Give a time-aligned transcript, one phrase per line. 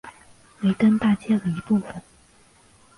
[0.63, 2.01] 维登大街的一部分。